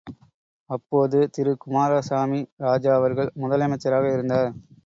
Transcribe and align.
அப்போது 0.69 1.19
திரு 1.35 1.53
குமாரசாமி 1.57 2.41
ராஜா 2.65 2.91
அவர்கள் 2.95 3.33
முதலமைச்சராக 3.37 4.13
இருந்தார். 4.13 4.51